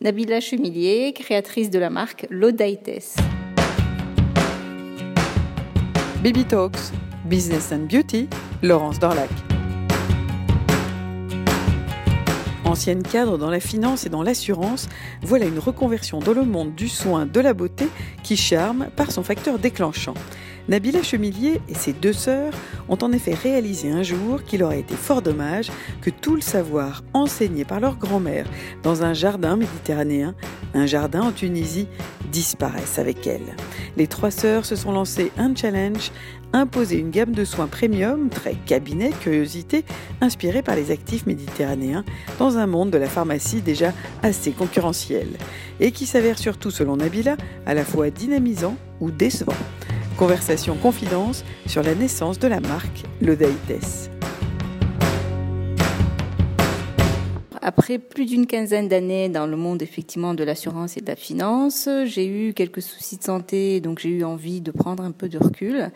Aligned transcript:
Nabila 0.00 0.38
Chemilier, 0.40 1.12
créatrice 1.12 1.70
de 1.70 1.78
la 1.80 1.90
marque 1.90 2.24
L'Odaites. 2.30 3.16
Baby 6.22 6.44
Talks, 6.44 6.92
Business 7.24 7.72
and 7.72 7.88
Beauty, 7.90 8.28
Laurence 8.62 9.00
Dorlac. 9.00 9.28
Ancienne 12.64 13.02
cadre 13.02 13.38
dans 13.38 13.50
la 13.50 13.58
finance 13.58 14.06
et 14.06 14.08
dans 14.08 14.22
l'assurance, 14.22 14.88
voilà 15.22 15.46
une 15.46 15.58
reconversion 15.58 16.20
dans 16.20 16.32
le 16.32 16.44
monde 16.44 16.76
du 16.76 16.88
soin, 16.88 17.26
de 17.26 17.40
la 17.40 17.52
beauté 17.52 17.88
qui 18.22 18.36
charme 18.36 18.90
par 18.94 19.10
son 19.10 19.24
facteur 19.24 19.58
déclenchant. 19.58 20.14
Nabila 20.68 21.02
Chemilier 21.02 21.62
et 21.66 21.74
ses 21.74 21.94
deux 21.94 22.12
sœurs 22.12 22.52
ont 22.90 22.98
en 23.00 23.10
effet 23.12 23.32
réalisé 23.32 23.90
un 23.90 24.02
jour 24.02 24.44
qu'il 24.44 24.62
aurait 24.62 24.80
été 24.80 24.94
fort 24.94 25.22
dommage 25.22 25.70
que 26.02 26.10
tout 26.10 26.34
le 26.34 26.42
savoir 26.42 27.02
enseigné 27.14 27.64
par 27.64 27.80
leur 27.80 27.96
grand-mère 27.96 28.46
dans 28.82 29.02
un 29.02 29.14
jardin 29.14 29.56
méditerranéen, 29.56 30.34
un 30.74 30.84
jardin 30.84 31.22
en 31.22 31.32
Tunisie, 31.32 31.88
disparaisse 32.30 32.98
avec 32.98 33.26
elle. 33.26 33.56
Les 33.96 34.06
trois 34.06 34.30
sœurs 34.30 34.66
se 34.66 34.76
sont 34.76 34.92
lancées 34.92 35.32
un 35.38 35.54
challenge, 35.54 36.12
imposer 36.52 36.98
une 36.98 37.10
gamme 37.10 37.32
de 37.32 37.46
soins 37.46 37.66
premium, 37.66 38.28
très 38.28 38.54
cabinet, 38.54 39.10
curiosité, 39.20 39.86
inspirée 40.20 40.62
par 40.62 40.76
les 40.76 40.90
actifs 40.90 41.24
méditerranéens 41.24 42.04
dans 42.38 42.58
un 42.58 42.66
monde 42.66 42.90
de 42.90 42.98
la 42.98 43.08
pharmacie 43.08 43.62
déjà 43.62 43.94
assez 44.22 44.50
concurrentiel, 44.52 45.28
et 45.80 45.92
qui 45.92 46.04
s'avère 46.04 46.38
surtout, 46.38 46.70
selon 46.70 46.98
Nabila, 46.98 47.38
à 47.64 47.72
la 47.72 47.84
fois 47.84 48.10
dynamisant 48.10 48.76
ou 49.00 49.10
décevant. 49.10 49.54
Conversation 50.18 50.74
confidence 50.74 51.44
sur 51.66 51.84
la 51.84 51.94
naissance 51.94 52.40
de 52.40 52.48
la 52.48 52.58
marque 52.58 53.04
Lodaites. 53.22 54.10
Après 57.62 57.98
plus 57.98 58.26
d'une 58.26 58.46
quinzaine 58.46 58.88
d'années 58.88 59.28
dans 59.28 59.46
le 59.46 59.56
monde 59.56 59.80
effectivement 59.80 60.34
de 60.34 60.42
l'assurance 60.42 60.96
et 60.96 61.00
de 61.00 61.06
la 61.06 61.14
finance, 61.14 61.88
j'ai 62.06 62.26
eu 62.26 62.52
quelques 62.52 62.82
soucis 62.82 63.18
de 63.18 63.22
santé, 63.22 63.80
donc 63.80 64.00
j'ai 64.00 64.08
eu 64.08 64.24
envie 64.24 64.60
de 64.60 64.72
prendre 64.72 65.04
un 65.04 65.12
peu 65.12 65.28
de 65.28 65.38
recul 65.38 65.90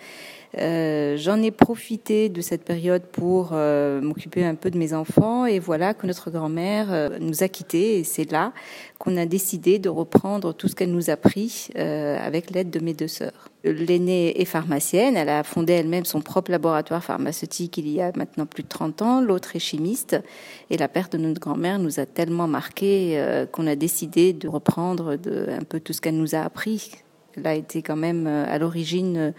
euh, 0.59 1.17
j'en 1.17 1.43
ai 1.43 1.51
profité 1.51 2.29
de 2.29 2.41
cette 2.43 2.65
période 2.65 3.03
pour 3.05 3.51
euh, 3.53 4.03
m'occuper 4.03 4.45
un 4.45 4.55
peu 4.55 4.71
de 4.71 4.77
mes 4.79 4.93
enfants 4.93 5.47
et 5.47 5.59
voilà 5.59 5.95
que 5.95 6.07
notre 6.07 6.31
grand-mère 6.31 6.93
euh, 6.93 7.19
nous 7.21 7.43
a 7.43 7.49
quittés 7.49 7.99
et 7.99 8.05
c'est 8.05 8.31
là 8.31 8.53
qu'on 8.99 9.17
a 9.17 9.25
décidé 9.25 9.79
de 9.79 9.89
reprendre 9.89 10.53
tout 10.53 10.69
ce 10.69 10.75
qu'elle 10.75 10.93
nous 10.93 11.09
a 11.09 11.17
pris 11.17 11.71
avec 11.75 12.51
l'aide 12.51 12.71
de 12.71 12.81
mes 12.81 12.95
deux 12.95 13.09
sœurs. 13.09 13.52
L'aînée 13.65 14.41
est 14.41 14.45
pharmacienne, 14.45 15.17
elle 15.17 15.29
a 15.29 15.45
fondé 15.45 15.75
elle-même 15.75 16.05
son 16.05 16.21
propre 16.21 16.51
laboratoire 16.51 17.05
pharmaceutique 17.05 17.79
il 17.79 17.89
y 17.89 18.01
a 18.01 18.11
maintenant 18.17 18.45
plus 18.45 18.65
de 18.65 18.69
30 18.69 19.03
ans, 19.03 19.21
l'autre 19.21 19.55
est 19.55 19.61
chimiste 19.61 20.17
et 20.71 20.77
la 20.77 20.89
perte 20.89 21.13
de 21.13 21.19
notre 21.19 21.41
grand-mère 21.41 21.79
nous 21.79 22.01
a 22.01 22.07
tellement 22.07 22.49
marqué 22.49 23.47
qu'on 23.53 23.69
a 23.69 23.77
décidé 23.77 24.33
de 24.33 24.49
reprendre 24.49 25.13
un 25.13 25.65
peu 25.65 25.79
tout 25.79 25.93
ce 25.93 26.01
qu'elle 26.01 26.17
nous 26.17 26.35
a 26.35 26.41
appris. 26.41 26.91
Elle 27.37 27.47
a 27.47 27.55
été 27.55 27.83
quand 27.83 27.97
même 27.97 28.27
à 28.27 28.59
l'origine 28.59 29.33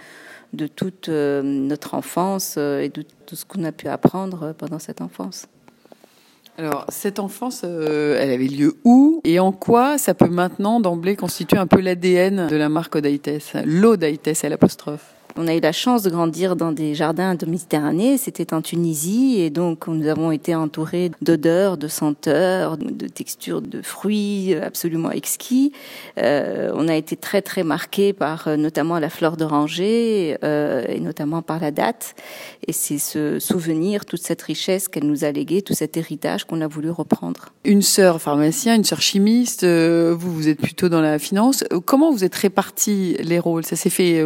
de 0.54 0.68
toute 0.68 1.10
euh, 1.10 1.42
notre 1.42 1.96
enfance 1.96 2.56
euh, 2.58 2.82
et 2.82 2.90
de 2.90 3.04
tout 3.26 3.36
ce 3.36 3.46
qu'on 3.46 3.64
a 3.64 3.72
pu 3.72 3.88
apprendre 3.88 4.54
pendant 4.54 4.80
cette 4.80 5.02
enfance. 5.02 5.48
Alors, 6.58 6.86
cette 6.90 7.18
enfance, 7.18 7.62
euh, 7.64 8.20
elle 8.20 8.30
avait 8.30 8.46
lieu 8.46 8.76
où 8.84 9.22
et 9.24 9.40
en 9.40 9.52
quoi 9.52 9.98
ça 9.98 10.14
peut 10.14 10.28
maintenant 10.28 10.80
d'emblée 10.80 11.16
constituer 11.16 11.58
un 11.58 11.66
peu 11.66 11.82
l'ADN 11.82 12.48
de 12.48 12.56
la 12.56 12.70
marque 12.70 12.96
Odaites, 12.96 13.54
l'Odaites 13.66 14.40
à 14.44 14.50
l'apostrophe? 14.50 15.16
On 15.38 15.48
a 15.48 15.56
eu 15.56 15.60
la 15.60 15.72
chance 15.72 16.04
de 16.04 16.10
grandir 16.10 16.56
dans 16.56 16.72
des 16.72 16.96
jardins 16.96 17.36
de 17.36 17.46
Méditerranée. 17.46 18.18
C'était 18.18 18.54
en 18.54 18.62
Tunisie 18.62 19.40
et 19.40 19.50
donc 19.50 19.88
nous 19.88 20.08
avons 20.08 20.32
été 20.32 20.56
entourés 20.56 21.12
d'odeurs, 21.22 21.78
de 21.78 21.88
senteurs, 21.88 22.78
de 22.78 23.08
textures 23.08 23.62
de 23.62 23.82
fruits 23.82 24.54
absolument 24.56 25.12
exquis. 25.12 25.72
Euh, 26.18 26.72
on 26.76 26.88
a 26.88 26.96
été 26.96 27.16
très 27.16 27.42
très 27.42 27.64
marqués 27.64 28.14
par 28.14 28.48
euh, 28.48 28.58
notamment 28.58 29.00
la 29.00 29.10
fleur 29.10 29.38
d'oranger 29.38 30.38
euh, 30.44 30.86
et 30.88 31.00
notamment 31.00 31.42
par 31.42 31.60
la 31.60 31.72
date. 31.72 32.16
Et 32.68 32.74
c'est 32.74 32.98
ce 32.98 33.40
souvenir, 33.40 34.06
toute 34.06 34.22
cette 34.22 34.42
richesse 34.42 34.88
qu'elle 34.88 35.06
nous 35.06 35.26
a 35.26 35.32
légué, 35.32 35.62
tout 35.62 35.74
cet 35.74 35.98
héritage 35.98 36.46
qu'on 36.46 36.62
a 36.62 36.68
voulu 36.68 36.90
reprendre. 36.90 37.50
Une 37.66 37.82
sœur 37.82 38.22
pharmacien, 38.22 38.76
une 38.76 38.84
sœur 38.84 39.02
chimiste. 39.02 39.64
Euh, 39.64 40.16
vous 40.18 40.34
vous 40.34 40.48
êtes 40.48 40.60
plutôt 40.60 40.90
dans 40.90 41.02
la 41.02 41.20
finance. 41.20 41.64
Comment 41.86 42.12
vous 42.12 42.24
êtes 42.24 42.36
répartis 42.36 43.16
les 43.20 43.40
rôles? 43.40 43.66
Ça 43.66 43.76
s'est 43.76 43.90
fait 43.90 44.24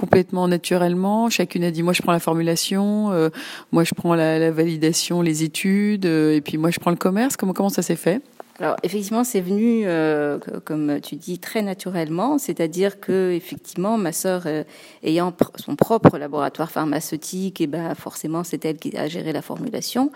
complètement 0.00 0.48
naturellement. 0.48 1.28
Chacune 1.28 1.62
a 1.62 1.70
dit 1.70 1.82
moi 1.82 1.92
je 1.92 2.00
prends 2.00 2.12
la 2.12 2.20
formulation, 2.20 3.12
euh, 3.12 3.28
moi 3.70 3.84
je 3.84 3.94
prends 3.94 4.14
la, 4.14 4.50
validation, 4.50 5.20
les 5.20 5.44
études, 5.44 6.06
euh, 6.06 6.36
et 6.36 6.40
puis 6.40 6.56
moi 6.56 6.70
je 6.70 6.80
prends 6.80 6.90
le 6.90 6.96
commerce. 6.96 7.36
Comment 7.36 7.68
ça 7.68 7.82
s'est 7.82 7.96
fait? 7.96 8.22
Alors 8.60 8.76
effectivement, 8.82 9.24
c'est 9.24 9.40
venu, 9.40 9.84
euh, 9.86 10.38
comme 10.66 11.00
tu 11.00 11.16
dis, 11.16 11.38
très 11.38 11.62
naturellement, 11.62 12.36
c'est-à-dire 12.36 13.00
que 13.00 13.32
effectivement, 13.32 13.96
ma 13.96 14.12
sœur 14.12 14.42
euh, 14.44 14.64
ayant 15.02 15.32
son 15.56 15.76
propre 15.76 16.18
laboratoire 16.18 16.70
pharmaceutique, 16.70 17.62
et 17.62 17.64
eh 17.64 17.66
ben 17.66 17.94
forcément, 17.94 18.44
c'est 18.44 18.62
elle 18.66 18.76
qui 18.76 18.94
a 18.98 19.08
géré 19.08 19.32
la 19.32 19.40
formulation. 19.40 20.12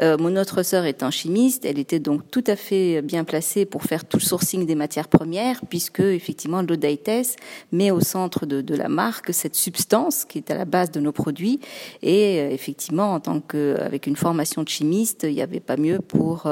Euh, 0.00 0.18
mon 0.18 0.36
autre 0.36 0.62
sœur 0.62 0.84
étant 0.84 1.10
chimiste, 1.10 1.64
elle 1.64 1.78
était 1.78 1.98
donc 1.98 2.30
tout 2.30 2.44
à 2.46 2.56
fait 2.56 3.00
bien 3.00 3.24
placée 3.24 3.64
pour 3.64 3.82
faire 3.84 4.04
tout 4.04 4.18
le 4.18 4.22
sourcing 4.24 4.66
des 4.66 4.74
matières 4.74 5.08
premières, 5.08 5.62
puisque 5.64 6.00
effectivement, 6.00 6.60
l'Odaites 6.60 7.36
met 7.72 7.90
au 7.90 8.00
centre 8.00 8.44
de, 8.44 8.60
de, 8.60 8.74
la 8.74 8.90
marque 8.90 9.32
cette 9.32 9.56
substance 9.56 10.26
qui 10.26 10.36
est 10.36 10.50
à 10.50 10.58
la 10.58 10.66
base 10.66 10.90
de 10.90 11.00
nos 11.00 11.12
produits. 11.12 11.58
Et 12.02 12.36
effectivement, 12.52 13.14
en 13.14 13.20
tant 13.20 13.40
que 13.40 13.78
avec 13.80 14.06
une 14.06 14.16
formation 14.16 14.62
de 14.62 14.68
chimiste, 14.68 15.24
il 15.26 15.34
n'y 15.34 15.42
avait 15.42 15.58
pas 15.58 15.78
mieux 15.78 16.00
pour 16.00 16.46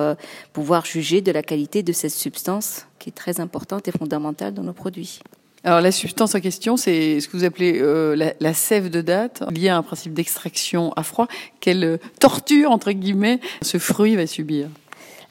pouvoir 0.54 0.86
juger 0.86 1.20
de 1.26 1.32
la 1.32 1.42
qualité 1.42 1.82
de 1.82 1.92
cette 1.92 2.12
substance 2.12 2.86
qui 2.98 3.10
est 3.10 3.12
très 3.12 3.40
importante 3.40 3.88
et 3.88 3.92
fondamentale 3.92 4.54
dans 4.54 4.62
nos 4.62 4.72
produits. 4.72 5.20
Alors 5.64 5.80
la 5.80 5.90
substance 5.90 6.34
en 6.36 6.40
question, 6.40 6.76
c'est 6.76 7.20
ce 7.20 7.28
que 7.28 7.36
vous 7.36 7.44
appelez 7.44 7.80
euh, 7.80 8.14
la, 8.14 8.34
la, 8.38 8.54
sève 8.54 8.88
de 8.88 9.00
date, 9.00 9.42
liée 9.50 9.68
à 9.68 9.76
un 9.76 9.82
principe 9.82 10.14
d'extraction 10.14 10.92
à 10.92 11.02
froid. 11.02 11.26
Quelle 11.58 11.98
torture, 12.20 12.70
entre 12.70 12.92
guillemets, 12.92 13.40
ce 13.62 13.78
fruit 13.78 14.14
va 14.14 14.28
subir 14.28 14.68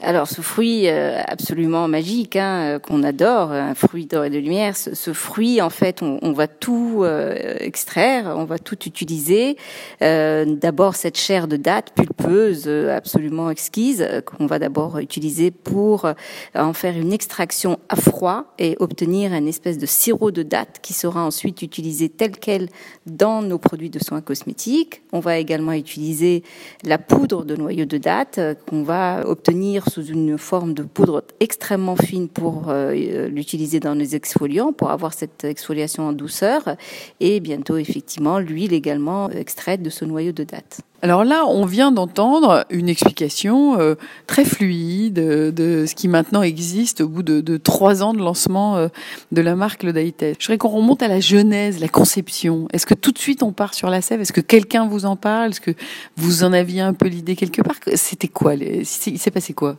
alors 0.02 0.28
ce 0.28 0.42
fruit 0.42 0.88
euh, 0.88 1.22
absolument 1.26 1.88
magique 1.88 2.36
hein, 2.36 2.76
euh, 2.76 2.80
qu'on 2.80 3.02
adore, 3.04 3.52
un 3.52 3.76
fruit 3.76 4.06
d'or 4.06 4.26
et 4.26 4.30
de 4.30 4.38
lumière, 4.38 4.76
ce, 4.76 5.14
fruit 5.14 5.62
en 5.62 5.70
fait 5.70 6.02
on, 6.02 6.20
on 6.22 6.34
va 6.34 6.48
tout 6.48 7.02
euh, 7.04 7.56
extraire, 7.60 8.34
on 8.36 8.44
va 8.44 8.60
tout 8.60 8.78
utiliser. 8.86 9.58
d'abord 10.02 10.96
cette 10.96 11.18
chair 11.18 11.48
de 11.48 11.58
date 11.58 11.92
pulpeuse 11.96 12.68
absolument 12.68 13.50
exquise 13.50 14.06
qu'on 14.26 14.46
va 14.46 14.60
d'abord 14.60 15.00
utiliser 15.00 15.52
pour 15.52 16.08
en 16.56 16.74
faire 16.74 16.98
une 16.98 17.14
extraction 17.14 17.80
à 17.90 17.96
froid 17.96 18.54
et 18.60 18.76
obtenir 18.80 19.34
un 19.34 19.46
espèce 19.46 19.78
de 19.78 19.86
sirop 19.86 20.32
de 20.32 20.44
date 20.44 20.80
qui 20.82 20.94
sera 20.94 21.24
ensuite 21.24 21.62
utilisé 21.62 22.10
tel 22.10 22.32
quel 22.32 22.70
dans 23.06 23.42
nos 23.42 23.58
produits 23.58 23.90
de 23.90 24.00
soins 24.00 24.22
cosmétiques. 24.22 25.02
On 25.12 25.20
va 25.20 25.38
également 25.38 25.74
utiliser 25.74 26.44
la 26.84 26.98
poudre 26.98 27.46
de 27.46 27.56
noyau 27.56 27.86
de 27.86 27.98
date 27.98 28.40
qu'on 28.68 28.84
va 28.84 29.24
obtenir 29.28 29.85
sous 29.90 30.06
une 30.06 30.38
forme 30.38 30.74
de 30.74 30.84
poudre 30.84 31.24
extrêmement 31.40 31.96
fine 31.96 32.28
pour 32.28 32.70
euh, 32.70 33.28
l'utiliser 33.28 33.80
dans 33.80 33.94
les 33.94 34.16
exfoliants, 34.16 34.74
pour 34.74 34.92
avoir 34.92 35.14
cette 35.14 35.44
exfoliation 35.44 36.08
en 36.08 36.14
douceur, 36.14 36.76
et 37.20 37.40
bientôt 37.40 37.78
effectivement 37.78 38.40
l'huile 38.40 38.74
également 38.74 39.30
extraite 39.30 39.82
de 39.82 39.90
ce 39.90 40.06
noyau 40.06 40.32
de 40.32 40.44
date. 40.44 40.82
Alors 41.06 41.24
là, 41.24 41.46
on 41.46 41.68
vient 41.68 41.92
d'entendre 41.92 42.66
une 42.72 42.90
explication 42.90 43.80
euh, 43.80 43.94
très 44.26 44.44
fluide 44.44 45.14
de 45.14 45.86
ce 45.86 45.94
qui 45.94 46.08
maintenant 46.08 46.42
existe 46.42 47.02
au 47.02 47.08
bout 47.08 47.22
de, 47.22 47.58
trois 47.58 48.02
ans 48.02 48.16
de 48.16 48.18
lancement 48.18 48.76
euh, 48.76 48.88
de 49.32 49.42
la 49.44 49.56
marque 49.56 49.84
Le 49.84 49.92
Je 49.94 50.34
voudrais 50.42 50.58
qu'on 50.58 50.70
remonte 50.70 51.04
à 51.04 51.08
la 51.08 51.20
genèse, 51.20 51.80
la 51.80 51.90
conception. 51.90 52.68
Est-ce 52.74 52.88
que 52.88 52.96
tout 52.96 53.12
de 53.12 53.20
suite 53.20 53.44
on 53.44 53.52
part 53.52 53.76
sur 53.76 53.92
la 53.92 54.02
sève 54.02 54.20
Est-ce 54.20 54.34
que 54.34 54.42
quelqu'un 54.42 54.88
vous 54.88 55.06
en 55.06 55.16
parle? 55.16 55.52
Est-ce 55.52 55.62
que 55.62 55.76
vous 56.18 56.44
en 56.44 56.52
aviez 56.54 56.82
un 56.82 56.94
peu 56.94 57.08
l'idée 57.08 57.36
quelque 57.36 57.62
part? 57.62 57.76
C'était 57.94 58.28
quoi 58.28 58.56
Il 58.56 58.84
s'est 58.88 59.30
passé 59.30 59.54
quoi? 59.54 59.78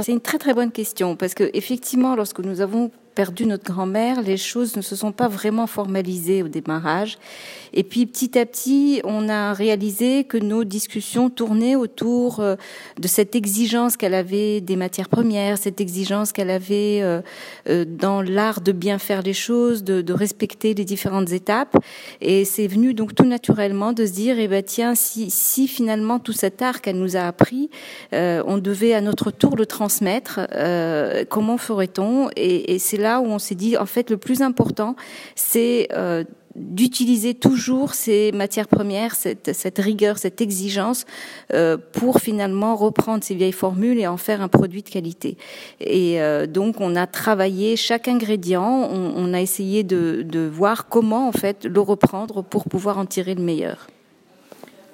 C'est 0.00 0.12
une 0.12 0.20
très 0.20 0.38
très 0.38 0.54
bonne 0.54 0.70
question 0.70 1.16
parce 1.16 1.34
que 1.34 1.50
effectivement, 1.54 2.14
lorsque 2.14 2.38
nous 2.38 2.60
avons 2.60 2.92
perdu 3.14 3.46
notre 3.46 3.64
grand-mère, 3.64 4.22
les 4.22 4.36
choses 4.36 4.76
ne 4.76 4.82
se 4.82 4.96
sont 4.96 5.12
pas 5.12 5.28
vraiment 5.28 5.66
formalisées 5.66 6.42
au 6.42 6.48
démarrage. 6.48 7.18
Et 7.74 7.84
puis 7.84 8.06
petit 8.06 8.38
à 8.38 8.44
petit, 8.44 9.00
on 9.04 9.28
a 9.28 9.52
réalisé 9.52 10.24
que 10.24 10.36
nos 10.36 10.64
discussions 10.64 11.30
tournaient 11.30 11.74
autour 11.74 12.40
euh, 12.40 12.56
de 12.98 13.08
cette 13.08 13.34
exigence 13.34 13.96
qu'elle 13.96 14.14
avait 14.14 14.60
des 14.60 14.76
matières 14.76 15.08
premières, 15.08 15.56
cette 15.56 15.80
exigence 15.80 16.32
qu'elle 16.32 16.50
avait 16.50 17.00
euh, 17.02 17.22
euh, 17.68 17.84
dans 17.86 18.20
l'art 18.20 18.60
de 18.60 18.72
bien 18.72 18.98
faire 18.98 19.22
les 19.22 19.32
choses, 19.32 19.84
de, 19.84 20.12
respecter 20.12 20.74
les 20.74 20.84
différentes 20.84 21.32
étapes. 21.32 21.76
Et 22.20 22.44
c'est 22.44 22.66
venu 22.66 22.92
donc 22.92 23.14
tout 23.14 23.24
naturellement 23.24 23.94
de 23.94 24.04
se 24.04 24.12
dire, 24.12 24.38
eh 24.38 24.46
ben 24.46 24.62
tiens, 24.62 24.94
si, 24.94 25.30
si 25.30 25.66
finalement 25.66 26.18
tout 26.18 26.34
cet 26.34 26.60
art 26.60 26.82
qu'elle 26.82 26.98
nous 26.98 27.16
a 27.16 27.20
appris, 27.20 27.70
on 28.12 28.58
devait 28.58 28.92
à 28.92 29.00
notre 29.00 29.30
tour 29.30 29.56
le 29.56 29.64
transmettre, 29.64 30.40
comment 31.30 31.56
ferait-on? 31.56 32.28
Et, 32.36 32.74
et 32.74 32.78
c'est 32.78 32.98
là 33.02 33.20
où 33.20 33.26
on 33.26 33.38
s'est 33.38 33.54
dit, 33.54 33.76
en 33.76 33.86
fait, 33.86 34.10
le 34.10 34.16
plus 34.16 34.40
important, 34.40 34.96
c'est 35.34 35.88
d'utiliser 36.54 37.34
toujours 37.34 37.94
ces 37.94 38.30
matières 38.32 38.68
premières, 38.68 39.14
cette, 39.14 39.78
rigueur, 39.78 40.18
cette 40.18 40.40
exigence 40.40 41.04
euh, 41.52 41.76
pour 41.92 42.20
finalement 42.20 42.76
reprendre 42.76 43.24
ces 43.24 43.34
vieilles 43.34 43.52
formules 43.52 43.98
et 43.98 44.06
en 44.06 44.16
faire 44.16 44.42
un 44.42 44.48
produit 44.48 44.82
de 44.82 44.88
qualité. 44.88 45.36
Et 45.80 46.20
euh, 46.20 46.46
donc 46.46 46.80
on 46.80 46.94
a 46.96 47.06
travaillé 47.06 47.76
chaque 47.76 48.08
ingrédient, 48.08 48.88
on, 48.90 49.32
a 49.32 49.40
essayé 49.40 49.82
de 49.82 50.50
voir 50.52 50.88
comment 50.88 51.28
en 51.28 51.32
fait 51.32 51.64
le 51.64 51.80
reprendre 51.80 52.42
pour 52.42 52.64
pouvoir 52.64 52.98
en 52.98 53.06
tirer 53.06 53.34
le 53.34 53.42
meilleur. 53.42 53.86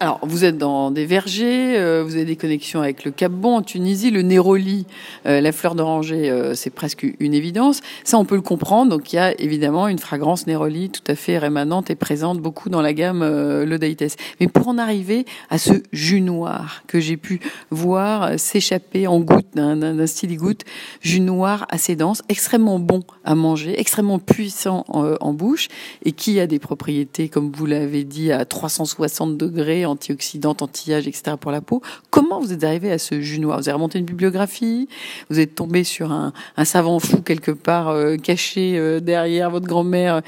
Alors, 0.01 0.21
vous 0.23 0.45
êtes 0.45 0.57
dans 0.57 0.93
des 0.93 1.07
vergers, 1.07 1.77
euh, 1.77 2.05
vous 2.05 2.15
avez 2.15 2.25
des 2.25 2.37
connexions 2.37 2.81
avec 2.81 3.05
le 3.05 3.11
Cap 3.11 3.33
Bon 3.33 3.57
en 3.57 3.63
Tunisie, 3.63 4.13
le 4.13 4.23
Néroli, 4.23 4.87
euh, 5.27 5.41
la 5.41 5.51
fleur 5.51 5.75
d'oranger, 5.75 6.31
euh, 6.31 6.55
c'est 6.55 6.71
presque 6.71 7.05
une 7.19 7.35
évidence. 7.35 7.81
Ça, 8.05 8.17
on 8.17 8.25
peut 8.25 8.37
le 8.37 8.41
comprendre. 8.41 8.91
Donc, 8.91 9.13
il 9.13 9.17
y 9.17 9.19
a 9.19 9.33
évidemment 9.41 9.89
une 9.89 9.99
fragrance 9.99 10.47
Néroli 10.47 10.91
tout 10.91 11.03
à 11.09 11.17
fait 11.17 11.37
rémanente 11.37 11.91
et 11.91 11.97
présente 11.97 12.39
beaucoup 12.39 12.69
dans 12.69 12.81
la 12.81 12.93
gamme 12.93 13.25
Lodaites. 13.65 14.17
Mais 14.39 14.47
pour 14.47 14.69
en 14.69 14.79
arriver 14.79 15.25
à 15.51 15.59
ce 15.59 15.73
jus 15.93 16.21
noir 16.21 16.85
que 16.87 17.01
j'ai 17.01 17.17
pu 17.17 17.41
voir 17.73 18.39
s'échapper 18.39 19.09
en 19.09 19.19
goutte 19.19 19.49
d'un 19.57 20.07
style 20.07 20.37
goutte, 20.37 20.63
jus 21.01 21.21
noir 21.21 21.67
assez 21.71 21.97
dense, 21.97 22.23
extrêmement 22.29 22.79
bon 22.79 23.03
à 23.25 23.35
manger, 23.35 23.75
extrêmement 23.81 24.21
puissant 24.21 24.85
en, 24.87 25.17
en 25.21 25.33
bouche 25.33 25.67
et 26.05 26.13
qui 26.13 26.39
a 26.39 26.47
des 26.47 26.61
propriétés, 26.61 27.29
comme 27.29 27.51
vous 27.51 27.67
l'avez 27.67 28.05
dit, 28.05 28.31
à 28.31 28.45
360 28.45 29.37
degrés 29.37 29.87
antioxydantes, 29.89 30.63
anti-âge, 30.63 31.07
etc. 31.07 31.37
pour 31.41 31.51
la 31.51 31.61
peau. 31.61 31.83
Comment 32.11 32.41
vous 32.41 32.53
êtes 32.53 32.65
arrivé 32.65 32.93
à 32.93 32.99
ce 32.99 33.21
jus 33.21 33.41
noir 33.41 33.59
Vous 33.59 33.69
avez 33.69 33.75
remonté 33.75 33.99
une 33.99 34.05
bibliographie? 34.05 34.89
Vous 35.31 35.41
êtes 35.41 35.55
tombé 35.55 35.85
sur 35.85 36.13
un, 36.13 36.33
savant 36.65 36.99
fou 36.99 37.23
quelque 37.23 37.51
part 37.51 37.89
euh, 37.89 38.17
caché 38.17 38.79
euh, 38.79 39.01
derrière 39.01 39.51
votre 39.51 39.67
grand-mère 39.67 40.23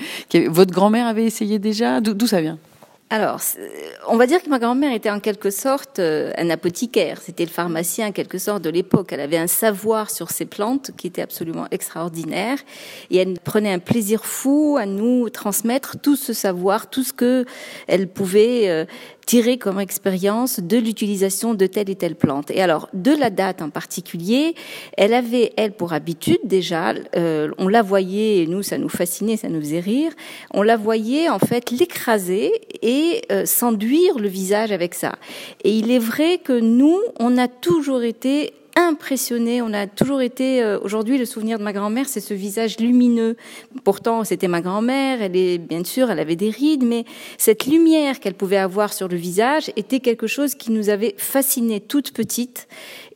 Votre 0.48 0.72
grand-mère 0.72 1.06
avait 1.06 1.24
essayé 1.24 1.58
déjà? 1.58 2.00
D'où 2.00 2.26
ça 2.26 2.40
vient? 2.40 2.58
Alors, 3.12 3.40
on 4.06 4.16
va 4.16 4.28
dire 4.28 4.40
que 4.40 4.48
ma 4.48 4.60
grand-mère 4.60 4.92
était 4.92 5.10
en 5.10 5.18
quelque 5.18 5.50
sorte 5.50 5.98
euh, 5.98 6.32
un 6.38 6.48
apothicaire. 6.48 7.20
C'était 7.20 7.44
le 7.44 7.50
pharmacien 7.50 8.06
en 8.06 8.12
quelque 8.12 8.38
sorte 8.38 8.62
de 8.62 8.70
l'époque. 8.70 9.12
Elle 9.12 9.20
avait 9.20 9.36
un 9.36 9.48
savoir 9.48 10.12
sur 10.12 10.30
ces 10.30 10.44
plantes 10.46 10.92
qui 10.96 11.08
était 11.08 11.20
absolument 11.20 11.66
extraordinaire. 11.72 12.58
Et 13.10 13.16
elle 13.16 13.34
prenait 13.40 13.72
un 13.72 13.80
plaisir 13.80 14.24
fou 14.24 14.76
à 14.78 14.86
nous 14.86 15.28
transmettre 15.28 16.00
tout 16.00 16.14
ce 16.14 16.32
savoir, 16.32 16.88
tout 16.88 17.02
ce 17.02 17.12
que 17.12 17.46
elle 17.88 18.06
pouvait 18.06 18.86
tirer 19.30 19.58
comme 19.58 19.78
expérience 19.78 20.58
de 20.58 20.76
l'utilisation 20.76 21.54
de 21.54 21.66
telle 21.68 21.88
et 21.88 21.94
telle 21.94 22.16
plante. 22.16 22.50
Et 22.50 22.60
alors, 22.62 22.88
de 22.94 23.12
la 23.12 23.30
date 23.30 23.62
en 23.62 23.70
particulier, 23.70 24.56
elle 24.96 25.14
avait, 25.14 25.52
elle, 25.56 25.70
pour 25.70 25.92
habitude 25.92 26.40
déjà, 26.42 26.94
euh, 27.14 27.48
on 27.56 27.68
la 27.68 27.82
voyait, 27.82 28.38
et 28.38 28.48
nous, 28.48 28.64
ça 28.64 28.76
nous 28.76 28.88
fascinait, 28.88 29.36
ça 29.36 29.48
nous 29.48 29.60
faisait 29.60 29.78
rire, 29.78 30.10
on 30.52 30.62
la 30.62 30.76
voyait 30.76 31.28
en 31.28 31.38
fait 31.38 31.70
l'écraser 31.70 32.50
et 32.82 33.22
euh, 33.30 33.46
s'enduire 33.46 34.18
le 34.18 34.26
visage 34.26 34.72
avec 34.72 34.94
ça. 34.94 35.12
Et 35.62 35.78
il 35.78 35.92
est 35.92 36.00
vrai 36.00 36.38
que 36.38 36.58
nous, 36.58 36.98
on 37.20 37.38
a 37.38 37.46
toujours 37.46 38.02
été 38.02 38.52
impressionné. 38.88 39.62
On 39.62 39.72
a 39.72 39.86
toujours 39.86 40.20
été. 40.20 40.62
Euh, 40.62 40.78
aujourd'hui, 40.82 41.18
le 41.18 41.24
souvenir 41.24 41.58
de 41.58 41.64
ma 41.64 41.72
grand-mère, 41.72 42.08
c'est 42.08 42.20
ce 42.20 42.34
visage 42.34 42.78
lumineux. 42.78 43.36
Pourtant, 43.84 44.24
c'était 44.24 44.48
ma 44.48 44.60
grand-mère. 44.60 45.22
Elle 45.22 45.36
est 45.36 45.58
bien 45.58 45.84
sûr, 45.84 46.10
elle 46.10 46.18
avait 46.18 46.36
des 46.36 46.50
rides, 46.50 46.84
mais 46.84 47.04
cette 47.38 47.66
lumière 47.66 48.20
qu'elle 48.20 48.34
pouvait 48.34 48.56
avoir 48.56 48.92
sur 48.92 49.08
le 49.08 49.16
visage 49.16 49.70
était 49.76 50.00
quelque 50.00 50.26
chose 50.26 50.54
qui 50.54 50.72
nous 50.72 50.88
avait 50.88 51.14
fasciné 51.16 51.80
toute 51.80 52.12
petite. 52.12 52.68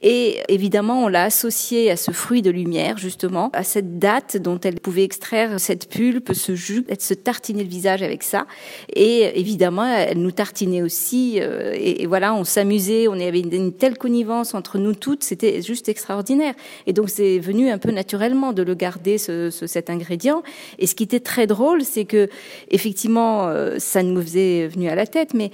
Et 0.07 0.43
évidemment, 0.49 1.05
on 1.05 1.09
l'a 1.09 1.25
associé 1.25 1.91
à 1.91 1.97
ce 1.97 2.11
fruit 2.11 2.43
de 2.43 2.51
lumière, 2.51 2.99
justement, 2.99 3.49
à 3.55 3.65
cette 3.65 3.99
date 3.99 4.37
dont 4.37 4.61
elle 4.61 4.79
pouvait 4.79 5.03
extraire 5.03 5.59
cette 5.59 5.89
pulpe, 5.89 6.35
ce 6.35 6.55
jus, 6.55 6.85
elle 6.89 7.01
se 7.01 7.15
tartinait 7.15 7.63
le 7.63 7.71
visage 7.71 8.03
avec 8.03 8.23
ça. 8.23 8.47
Et 8.95 9.41
évidemment, 9.41 9.87
elle 9.87 10.19
nous 10.19 10.31
tartinait 10.31 10.83
aussi. 10.83 11.39
Euh, 11.41 11.73
et, 11.75 12.05
voilà, 12.05 12.35
on 12.35 12.45
s'amusait, 12.45 13.09
on 13.09 13.15
avait 13.15 13.41
une, 13.41 13.73
telle 13.73 13.97
connivence 13.97 14.53
entre 14.53 14.77
nous 14.77 14.93
toutes, 14.93 15.25
c'était 15.25 15.63
juste 15.63 15.89
extraordinaire. 15.89 16.53
Et 16.87 16.93
donc, 16.93 17.09
c'est 17.09 17.39
venu 17.39 17.71
un 17.71 17.79
peu 17.79 17.91
naturellement 17.91 18.53
de 18.53 18.63
le 18.63 18.75
garder, 18.75 19.17
ce, 19.17 19.49
cet 19.49 19.89
ingrédient. 19.89 20.43
Et 20.79 20.87
ce 20.87 20.95
qui 20.95 21.05
était 21.05 21.21
très 21.21 21.47
drôle, 21.47 21.83
c'est 21.83 22.05
que, 22.05 22.29
effectivement, 22.71 23.49
euh, 23.49 23.77
ça 23.79 24.03
nous 24.03 24.21
faisait 24.21 24.69
venir 24.69 24.93
à 24.93 24.97
la 24.97 25.07
tête, 25.07 25.33
mais 25.33 25.51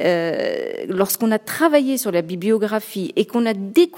euh, 0.00 0.72
lorsqu'on 0.88 1.30
a 1.30 1.38
travaillé 1.38 1.98
sur 1.98 2.10
la 2.10 2.22
bibliographie 2.22 3.12
et 3.14 3.26
qu'on 3.26 3.46
a 3.46 3.52
découvert 3.52 3.91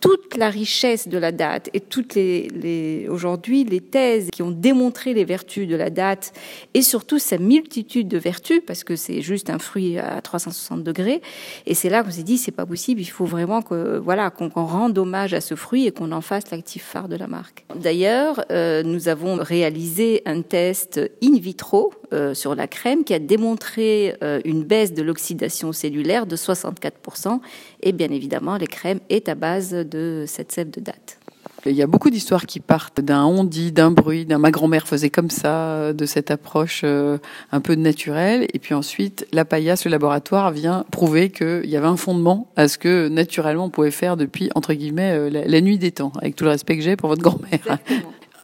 toute 0.00 0.36
la 0.36 0.50
richesse 0.50 1.08
de 1.08 1.18
la 1.18 1.32
date 1.32 1.70
et 1.72 1.80
toutes 1.80 2.14
les, 2.14 2.48
les 2.48 3.08
aujourd'hui 3.08 3.64
les 3.64 3.80
thèses 3.80 4.28
qui 4.30 4.42
ont 4.42 4.50
démontré 4.50 5.14
les 5.14 5.24
vertus 5.24 5.66
de 5.66 5.76
la 5.76 5.90
date 5.90 6.32
et 6.74 6.82
surtout 6.82 7.18
sa 7.18 7.38
multitude 7.38 8.08
de 8.08 8.18
vertus 8.18 8.60
parce 8.66 8.84
que 8.84 8.96
c'est 8.96 9.22
juste 9.22 9.50
un 9.50 9.58
fruit 9.58 9.98
à 9.98 10.20
360 10.20 10.82
degrés 10.82 11.22
et 11.66 11.74
c'est 11.74 11.88
là 11.88 12.02
qu'on 12.02 12.10
s'est 12.10 12.22
dit 12.22 12.38
c'est 12.38 12.52
pas 12.52 12.66
possible 12.66 13.00
il 13.00 13.06
faut 13.06 13.24
vraiment 13.24 13.62
que 13.62 13.98
voilà 13.98 14.30
qu'on 14.30 14.48
rende 14.48 14.98
hommage 14.98 15.34
à 15.34 15.40
ce 15.40 15.54
fruit 15.54 15.86
et 15.86 15.92
qu'on 15.92 16.12
en 16.12 16.20
fasse 16.20 16.50
l'actif 16.50 16.84
phare 16.84 17.08
de 17.08 17.16
la 17.16 17.26
marque. 17.26 17.64
D'ailleurs 17.74 18.44
euh, 18.50 18.82
nous 18.82 19.08
avons 19.08 19.36
réalisé 19.36 20.22
un 20.26 20.42
test 20.42 21.00
in 21.22 21.38
vitro 21.38 21.92
euh, 22.14 22.34
sur 22.34 22.54
la 22.54 22.66
crème 22.66 23.04
qui 23.04 23.12
a 23.12 23.18
démontré 23.18 24.16
euh, 24.22 24.40
une 24.44 24.64
baisse 24.64 24.94
de 24.94 25.02
l'oxydation 25.02 25.72
cellulaire 25.72 26.26
de 26.26 26.36
64%. 26.36 27.40
Et 27.82 27.92
bien 27.92 28.10
évidemment, 28.10 28.56
les 28.56 28.66
crèmes 28.66 29.00
est 29.08 29.28
à 29.28 29.34
base 29.34 29.72
de 29.72 30.24
cette 30.26 30.52
sève 30.52 30.70
de 30.70 30.80
date. 30.80 31.18
Il 31.66 31.72
y 31.72 31.82
a 31.82 31.86
beaucoup 31.86 32.10
d'histoires 32.10 32.44
qui 32.44 32.60
partent 32.60 33.00
d'un 33.00 33.24
on-dit, 33.24 33.72
d'un 33.72 33.90
bruit, 33.90 34.26
d'un 34.26 34.36
ma 34.36 34.50
grand-mère 34.50 34.86
faisait 34.86 35.08
comme 35.08 35.30
ça, 35.30 35.94
de 35.94 36.04
cette 36.04 36.30
approche 36.30 36.82
euh, 36.84 37.16
un 37.52 37.60
peu 37.60 37.74
naturelle. 37.74 38.46
Et 38.52 38.58
puis 38.58 38.74
ensuite, 38.74 39.26
la 39.32 39.46
paillasse, 39.46 39.86
le 39.86 39.90
laboratoire 39.90 40.50
vient 40.50 40.84
prouver 40.90 41.30
qu'il 41.30 41.64
y 41.64 41.76
avait 41.76 41.86
un 41.86 41.96
fondement 41.96 42.48
à 42.56 42.68
ce 42.68 42.76
que 42.76 43.08
naturellement 43.08 43.66
on 43.66 43.70
pouvait 43.70 43.90
faire 43.90 44.18
depuis, 44.18 44.50
entre 44.54 44.74
guillemets, 44.74 45.12
euh, 45.12 45.30
la, 45.30 45.46
la 45.46 45.60
nuit 45.62 45.78
des 45.78 45.92
temps, 45.92 46.12
avec 46.20 46.36
tout 46.36 46.44
le 46.44 46.50
respect 46.50 46.76
que 46.76 46.82
j'ai 46.82 46.96
pour 46.96 47.08
votre 47.08 47.22
grand-mère. 47.22 47.78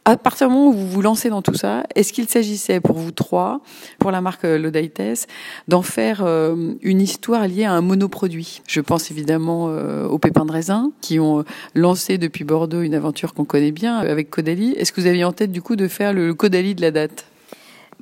À 0.03 0.17
partir 0.17 0.47
du 0.47 0.55
moment 0.55 0.69
où 0.69 0.73
vous 0.73 0.87
vous 0.87 1.01
lancez 1.03 1.29
dans 1.29 1.43
tout 1.43 1.53
ça, 1.53 1.83
est-ce 1.93 2.11
qu'il 2.11 2.27
s'agissait 2.27 2.79
pour 2.79 2.97
vous 2.97 3.11
trois, 3.11 3.61
pour 3.99 4.09
la 4.09 4.19
marque 4.19 4.45
euh, 4.45 4.57
Lodaites, 4.57 5.27
d'en 5.67 5.83
faire 5.83 6.23
euh, 6.25 6.73
une 6.81 7.01
histoire 7.01 7.47
liée 7.47 7.65
à 7.65 7.73
un 7.73 7.81
monoproduit? 7.81 8.63
Je 8.67 8.81
pense 8.81 9.11
évidemment 9.11 9.67
euh, 9.69 10.07
aux 10.07 10.17
pépins 10.17 10.45
de 10.45 10.51
raisin 10.51 10.91
qui 11.01 11.19
ont 11.19 11.45
lancé 11.75 12.17
depuis 12.17 12.43
Bordeaux 12.43 12.81
une 12.81 12.95
aventure 12.95 13.35
qu'on 13.35 13.45
connaît 13.45 13.71
bien 13.71 13.95
avec 13.97 14.31
Caudalie. 14.31 14.73
Est-ce 14.75 14.91
que 14.91 15.01
vous 15.01 15.07
aviez 15.07 15.23
en 15.23 15.33
tête 15.33 15.51
du 15.51 15.61
coup 15.61 15.75
de 15.75 15.87
faire 15.87 16.13
le 16.13 16.33
Caudalie 16.33 16.73
de 16.73 16.81
la 16.81 16.89
date? 16.89 17.25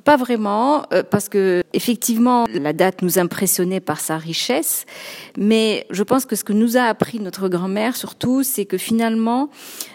Pas 0.04 0.16
vraiment, 0.16 0.86
parce 1.10 1.28
que 1.28 1.62
effectivement, 1.74 2.46
la 2.54 2.72
date 2.72 3.02
nous 3.02 3.18
impressionnait 3.18 3.80
par 3.80 4.00
sa 4.00 4.16
richesse, 4.16 4.86
mais 5.36 5.86
je 5.90 6.02
pense 6.02 6.24
que 6.24 6.36
ce 6.36 6.42
que 6.42 6.54
nous 6.54 6.78
a 6.78 6.84
appris 6.84 7.20
notre 7.20 7.50
grand-mère 7.50 7.96
surtout, 7.96 8.42
c'est 8.42 8.64
que 8.64 8.78
finalement, 8.78 9.50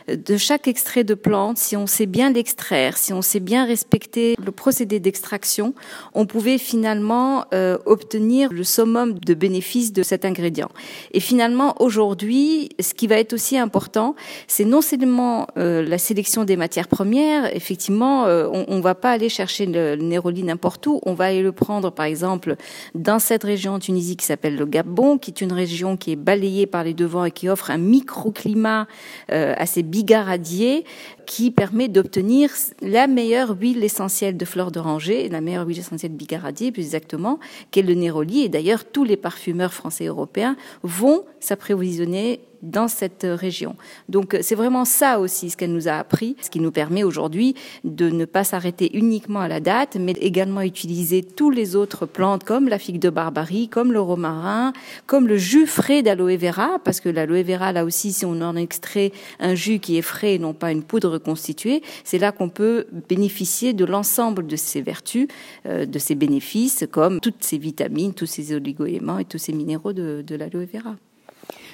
de 0.08 0.38
chaque 0.38 0.68
extrait 0.68 1.04
de 1.04 1.16
plante, 1.16 1.58
si 1.58 1.76
on 1.76 1.88
sait 1.88 2.06
bien 2.06 2.32
l'extraire, 2.32 2.98
si 2.98 3.12
on 3.12 3.22
sait 3.22 3.40
bien 3.40 3.66
respecter 3.66 4.36
le 4.44 4.52
procédé 4.52 5.00
d'extraction, 5.00 5.74
on 6.14 6.26
pouvait 6.26 6.58
finalement 6.58 7.46
euh, 7.54 7.78
obtenir 7.86 8.54
le 8.54 8.64
summum 8.64 9.18
de 9.18 9.34
bénéfices 9.34 9.94
de 9.94 10.04
cet 10.04 10.26
ingrédient. 10.26 10.70
Et 11.12 11.20
finalement, 11.20 11.76
aujourd'hui, 11.82 12.70
ce 12.80 12.94
qui 12.94 13.08
va 13.08 13.18
être 13.18 13.34
aussi 13.34 13.58
important, 13.58 14.16
c'est 14.48 14.66
non 14.66 14.82
seulement 14.82 15.48
euh, 15.58 15.84
la 15.84 15.98
sélection 15.98 16.44
des 16.44 16.56
matières 16.56 16.88
premières. 16.88 17.56
Effectivement, 17.56 18.26
euh, 18.26 18.48
on, 18.52 18.76
ne 18.78 18.82
va 18.82 18.94
pas 18.94 19.12
aller 19.12 19.30
chercher 19.30 19.66
le, 19.66 19.96
le 19.96 20.04
néroli 20.04 20.44
n'importe 20.44 20.86
où. 20.86 21.00
On 21.06 21.14
va 21.14 21.26
aller 21.26 21.42
le 21.42 21.52
prendre, 21.52 21.92
par 21.92 22.06
exemple, 22.06 22.56
dans 22.94 23.20
cette 23.20 23.44
région 23.44 23.74
en 23.74 23.80
Tunisie 23.80 24.18
qui 24.18 24.26
s'appelle 24.26 24.56
le 24.56 24.66
Gabon, 24.66 25.18
qui 25.18 25.32
est 25.32 25.42
une 25.42 25.54
région 25.54 25.98
qui 25.98 26.12
est 26.12 26.16
balayée 26.16 26.68
par 26.68 26.84
les 26.84 26.94
devants 26.94 27.26
et 27.26 27.32
qui 27.32 27.50
offre 27.50 27.72
un 27.72 27.78
microclimat 27.78 28.88
assez 29.30 29.82
bigaradier 29.96 30.84
qui 31.26 31.52
permet 31.52 31.88
d'obtenir 31.88 32.52
la 32.82 33.08
meilleure 33.08 33.56
huile 33.58 33.82
essentielle 33.82 34.36
de 34.36 34.44
fleurs 34.44 34.72
d'oranger, 34.72 35.30
la 35.30 35.40
meilleure 35.40 35.66
huile 35.66 35.80
essentielle 35.80 36.12
de 36.12 36.18
bigaradier 36.18 36.74
plus 36.74 36.82
exactement, 36.82 37.40
qu'est 37.72 37.82
le 37.82 37.94
néroli. 37.94 38.42
Et 38.42 38.50
d'ailleurs, 38.50 38.84
tous 38.84 39.06
les 39.06 39.16
parfumeurs 39.16 39.74
français 39.74 40.04
et 40.04 40.08
européens 40.08 40.58
vont 40.84 41.24
s'approvisionner 41.40 42.42
dans 42.66 42.88
cette 42.88 43.26
région. 43.30 43.76
Donc 44.10 44.38
c'est 44.42 44.56
vraiment 44.56 44.86
ça 44.86 45.20
aussi 45.20 45.50
ce 45.50 45.58
qu'elle 45.58 45.72
nous 45.72 45.88
a 45.88 45.94
appris, 45.94 46.36
ce 46.42 46.50
qui 46.50 46.60
nous 46.60 46.72
permet 46.72 47.04
aujourd'hui 47.04 47.56
de 47.84 48.10
ne 48.10 48.26
pas 48.26 48.44
s'arrêter 48.44 48.96
uniquement 48.98 49.40
à 49.40 49.48
la 49.48 49.60
date, 49.60 49.98
mais 50.00 50.14
également 50.14 50.62
utiliser 50.62 51.24
tous 51.24 51.50
les 51.50 51.76
autres 51.76 52.06
plantes 52.06 52.44
comme 52.44 52.68
la 52.68 52.80
figue 52.80 53.00
de 53.00 53.10
Barbarie, 53.10 53.70
comme 53.70 53.94
le 53.94 54.02
romarin, 54.02 54.74
comme 55.06 55.28
le 55.28 55.38
jus 55.38 55.68
frais 55.68 56.02
d'aloe 56.02 56.38
vera, 56.38 56.80
parce 56.84 57.00
que 57.00 57.10
l'aloe 57.10 57.44
vera, 57.44 57.72
là 57.72 57.86
aussi, 57.86 58.12
si 58.12 58.26
on 58.26 58.42
en 58.42 58.56
extrait 58.56 59.12
un 59.40 59.56
jus 59.56 59.80
qui 59.80 59.98
est 59.98 60.02
frais 60.02 60.36
et 60.36 60.40
non 60.40 60.54
pas 60.54 60.72
une 60.72 60.84
poudre 60.84 61.10
reconstituée, 61.10 61.82
c'est 62.04 62.18
là 62.18 62.32
qu'on 62.32 62.50
peut 62.50 62.88
bénéficier 63.10 63.74
de 63.74 63.86
l'ensemble 63.86 64.48
de 64.48 64.56
ces 64.56 64.82
vertus, 64.82 65.28
euh, 65.66 65.86
de 65.86 66.00
ces 66.00 66.16
bénéfices, 66.16 66.86
comme 66.92 67.20
toutes 67.20 67.44
ces 67.44 67.58
vitamines, 67.58 68.14
tous 68.14 68.26
ces 68.26 68.54
oligoéléments 68.54 69.20
et 69.20 69.26
tous 69.26 69.38
ces 69.38 69.54
minéraux 69.54 69.94
de, 69.94 70.24
de 70.26 70.36
l'aloe 70.36 70.66
vera. 70.66 70.96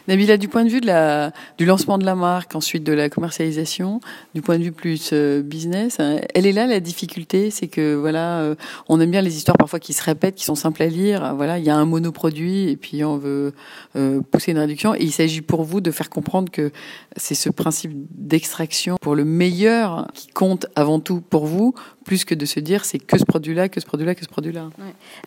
Nabila, 0.08 0.38
du 0.38 0.48
point 0.48 0.66
de 0.66 0.70
vue 0.70 0.82
du 1.58 1.66
lancement 1.66 1.98
de 1.98 2.06
la 2.06 2.16
marque, 2.16 2.56
ensuite 2.56 2.84
de 2.84 2.94
la 2.94 3.10
commercialisation, 3.10 4.00
du 4.34 4.42
point 4.42 4.58
de 4.58 4.64
vue 4.64 4.72
plus 4.72 5.12
euh, 5.14 5.42
business, 5.42 6.00
hein, 6.00 6.20
elle 6.34 6.46
est 6.46 6.52
là 6.52 6.68
la 6.68 6.80
difficulté, 6.80 7.52
c'est 7.52 7.68
que 7.68 7.96
voilà, 7.96 8.40
euh, 8.40 8.56
on 8.90 9.00
aime 9.00 9.12
bien 9.12 9.22
les 9.22 9.38
histoires 9.38 9.58
parfois 9.58 9.80
qui 9.80 9.94
se 9.94 10.04
répètent, 10.04 10.36
qui 10.36 10.46
sont 10.46 10.56
simples 10.56 10.84
à 10.84 10.88
lire. 10.88 11.36
Voilà, 11.36 11.60
il 11.60 11.66
y 11.66 11.70
a 11.70 11.76
un 11.76 11.86
monoproduit 11.86 12.70
et 12.70 12.78
puis 12.78 13.04
on 13.04 13.18
veut 13.18 13.54
euh, 13.96 14.22
pousser 14.32 14.52
une 14.52 14.60
réduction. 14.60 14.96
Et 14.96 15.04
il 15.04 15.12
s'agit 15.12 15.42
pour 15.42 15.64
vous 15.64 15.82
de 15.82 15.92
faire 15.92 16.10
comprendre 16.10 16.52
que 16.52 16.72
c'est 17.16 17.36
ce 17.36 17.50
principe 17.50 17.92
d'extraction 18.12 18.98
pour 19.02 19.16
le 19.16 19.26
meilleur 19.26 20.08
qui 20.14 20.28
compte 20.28 20.66
avant 20.76 21.00
tout 21.00 21.22
pour 21.22 21.46
vous, 21.46 21.74
plus 22.06 22.26
que 22.26 22.36
de 22.36 22.46
se 22.46 22.60
dire 22.60 22.86
c'est 22.86 23.00
que 23.00 23.18
ce 23.18 23.26
produit-là, 23.26 23.70
que 23.70 23.80
ce 23.80 23.86
produit-là, 23.86 24.16
que 24.16 24.24
ce 24.24 24.30
produit-là. 24.30 24.70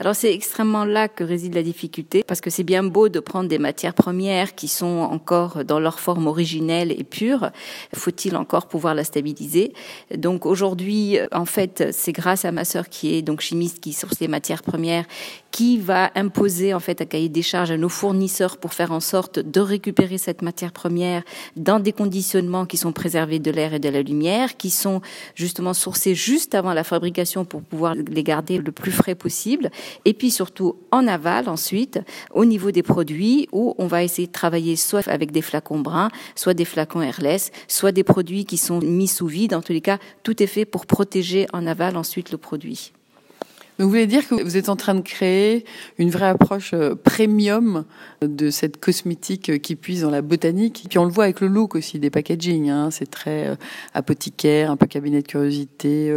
Alors 0.00 0.14
c'est 0.14 0.32
extrêmement 0.32 0.84
là 0.84 1.08
que 1.08 1.24
réside 1.24 1.54
la 1.54 1.62
difficulté, 1.62 2.24
parce 2.26 2.40
que 2.40 2.50
c'est 2.50 2.64
bien 2.64 2.82
beau 2.82 3.08
de 3.08 3.20
prendre 3.20 3.48
des 3.48 3.58
matières 3.58 3.94
premières 3.94 4.54
qui 4.54 4.63
sont 4.68 5.00
encore 5.10 5.64
dans 5.64 5.80
leur 5.80 6.00
forme 6.00 6.26
originelle 6.26 6.92
et 6.92 7.04
pure. 7.04 7.50
Faut-il 7.94 8.36
encore 8.36 8.66
pouvoir 8.66 8.94
la 8.94 9.04
stabiliser? 9.04 9.72
Donc 10.16 10.46
aujourd'hui, 10.46 11.18
en 11.32 11.44
fait, 11.44 11.88
c'est 11.92 12.12
grâce 12.12 12.44
à 12.44 12.52
ma 12.52 12.64
sœur 12.64 12.88
qui 12.88 13.14
est 13.14 13.22
donc 13.22 13.40
chimiste, 13.40 13.80
qui 13.80 13.92
source 13.92 14.20
les 14.20 14.28
matières 14.28 14.62
premières, 14.62 15.04
qui 15.50 15.78
va 15.78 16.10
imposer 16.16 16.74
en 16.74 16.80
fait 16.80 17.00
un 17.00 17.04
cahier 17.04 17.28
des 17.28 17.42
charges 17.42 17.70
à 17.70 17.76
nos 17.76 17.88
fournisseurs 17.88 18.56
pour 18.56 18.74
faire 18.74 18.90
en 18.92 19.00
sorte 19.00 19.38
de 19.38 19.60
récupérer 19.60 20.18
cette 20.18 20.42
matière 20.42 20.72
première 20.72 21.22
dans 21.56 21.78
des 21.78 21.92
conditionnements 21.92 22.66
qui 22.66 22.76
sont 22.76 22.92
préservés 22.92 23.38
de 23.38 23.50
l'air 23.50 23.74
et 23.74 23.78
de 23.78 23.88
la 23.88 24.02
lumière, 24.02 24.56
qui 24.56 24.70
sont 24.70 25.00
justement 25.34 25.74
sourcés 25.74 26.14
juste 26.14 26.54
avant 26.54 26.72
la 26.72 26.84
fabrication 26.84 27.44
pour 27.44 27.62
pouvoir 27.62 27.94
les 27.94 28.22
garder 28.22 28.58
le 28.58 28.72
plus 28.72 28.90
frais 28.90 29.14
possible, 29.14 29.70
et 30.04 30.14
puis 30.14 30.30
surtout 30.30 30.76
en 30.90 31.06
aval 31.06 31.48
ensuite 31.48 32.00
au 32.32 32.44
niveau 32.44 32.70
des 32.70 32.82
produits 32.82 33.48
où 33.52 33.74
on 33.78 33.86
va 33.86 34.02
essayer 34.02 34.26
de 34.26 34.32
travailler 34.32 34.53
soit 34.76 35.08
avec 35.08 35.32
des 35.32 35.42
flacons 35.42 35.80
bruns, 35.80 36.10
soit 36.34 36.54
des 36.54 36.64
flacons 36.64 37.02
airless, 37.02 37.50
soit 37.68 37.92
des 37.92 38.04
produits 38.04 38.44
qui 38.44 38.56
sont 38.56 38.80
mis 38.80 39.08
sous 39.08 39.26
vide. 39.26 39.54
En 39.54 39.62
tous 39.62 39.72
les 39.72 39.80
cas, 39.80 39.98
tout 40.22 40.42
est 40.42 40.46
fait 40.46 40.64
pour 40.64 40.86
protéger 40.86 41.46
en 41.52 41.66
aval 41.66 41.96
ensuite 41.96 42.30
le 42.30 42.38
produit. 42.38 42.92
Donc 43.78 43.86
vous 43.86 43.90
voulez 43.90 44.06
dire 44.06 44.26
que 44.28 44.40
vous 44.40 44.56
êtes 44.56 44.68
en 44.68 44.76
train 44.76 44.94
de 44.94 45.00
créer 45.00 45.64
une 45.98 46.10
vraie 46.10 46.28
approche 46.28 46.74
euh, 46.74 46.94
premium 46.94 47.84
de 48.22 48.50
cette 48.50 48.78
cosmétique 48.78 49.50
euh, 49.50 49.58
qui 49.58 49.74
puise 49.74 50.02
dans 50.02 50.10
la 50.10 50.22
botanique. 50.22 50.84
Puis 50.88 50.98
on 50.98 51.04
le 51.04 51.10
voit 51.10 51.24
avec 51.24 51.40
le 51.40 51.48
look 51.48 51.74
aussi 51.74 51.98
des 51.98 52.08
packaging. 52.08 52.70
Hein. 52.70 52.92
C'est 52.92 53.10
très 53.10 53.48
euh, 53.48 53.56
apothicaire, 53.92 54.70
un 54.70 54.76
peu 54.76 54.86
cabinet 54.86 55.22
de 55.22 55.26
curiosité, 55.26 56.12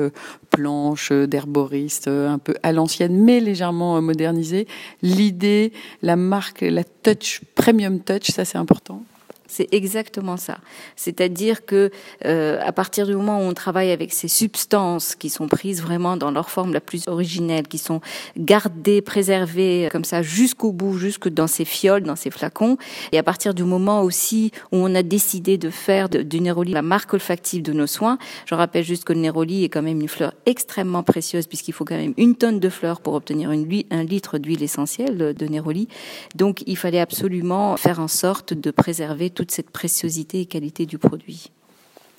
planche 0.52 1.12
d'herboriste, 1.12 2.08
un 2.08 2.38
peu 2.38 2.54
à 2.62 2.72
l'ancienne, 2.72 3.24
mais 3.24 3.40
légèrement 3.40 4.02
modernisé. 4.02 4.68
L'idée, 5.02 5.74
la 6.04 6.16
marque, 6.16 6.62
la 6.62 6.84
touch, 6.84 7.42
premium 7.56 8.00
touch, 8.00 8.30
ça 8.32 8.46
c'est 8.46 8.58
important? 8.58 9.04
C'est 9.48 9.74
exactement 9.74 10.38
ça. 10.38 10.58
C'est-à-dire 10.96 11.66
que 11.66 11.90
euh, 12.26 12.60
à 12.62 12.72
partir 12.72 13.08
du 13.08 13.16
moment 13.16 13.40
où 13.40 13.44
on 13.44 13.54
travaille 13.54 13.92
avec 13.92 14.14
ces 14.14 14.28
substances 14.28 15.16
qui 15.16 15.30
sont 15.30 15.48
prises 15.48 15.82
vraiment 15.82 16.18
dans 16.18 16.32
leur 16.32 16.50
forme 16.50 16.74
la 16.74 16.82
plus 16.82 17.08
originelle, 17.08 17.68
qui 17.68 17.78
sont 17.78 18.02
gardées, 18.38 19.02
préservées 19.02 19.90
comme 19.92 20.04
ça 20.04 20.22
jusqu'au 20.22 20.72
bout, 20.72 20.98
jusque 20.98 21.30
dans 21.30 21.48
ces 21.48 21.66
fioles, 21.66 22.04
dans 22.04 22.16
ces 22.16 22.30
flacons, 22.30 22.78
et 23.12 23.18
à 23.18 23.24
partir 23.24 23.54
du 23.54 23.64
moment 23.64 24.04
aussi 24.04 24.52
où 24.72 24.78
on 24.78 24.94
a 24.96 25.04
décidé 25.04 25.58
de 25.58 25.70
faire 25.70 26.10
du 26.10 26.42
néroli 26.42 26.74
la 26.74 26.82
marque 26.82 27.14
olfactive 27.14 27.62
de 27.62 27.74
nos 27.74 27.88
soins, 27.88 28.18
je 28.46 28.56
rappelle 28.56 28.84
juste 28.84 29.06
que 29.06 29.14
le 29.14 29.20
néroli 29.20 29.64
est 29.64 29.70
quand 29.70 29.82
même 29.82 30.02
une 30.02 30.10
fleur 30.10 30.34
extrêmement 30.46 31.04
précieuse 31.04 31.48
puisqu'il 31.48 31.72
faut 31.72 31.86
quand 31.86 31.98
même 31.98 32.14
une 32.18 32.36
tonne 32.36 32.60
de 32.60 32.70
fleurs 32.70 33.02
pour 33.02 33.14
obtenir 33.14 33.50
un 33.50 34.04
litre 34.04 34.38
d'huile 34.38 34.64
essentielle 34.64 35.34
de 35.34 35.46
néroli. 35.48 35.88
Donc 36.36 36.64
il 36.68 36.78
fallait 36.78 37.00
absolument 37.00 37.78
faire 37.78 38.00
en 38.00 38.08
sorte 38.08 38.54
de 38.54 38.72
préserver 38.72 39.30
toute 39.38 39.52
cette 39.52 39.70
préciosité 39.70 40.42
et 40.42 40.46
qualité 40.48 40.88
du 40.88 40.98
produit. 40.98 41.52